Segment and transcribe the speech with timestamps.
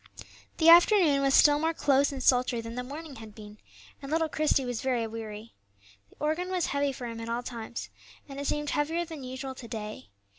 [0.57, 3.59] The afternoon was still more close and sultry than the morning had been,
[4.01, 5.53] and little Christie was very weary.
[6.09, 7.91] The organ was heavy for him at all times,
[8.27, 10.09] and it seemed heavier than usual to day.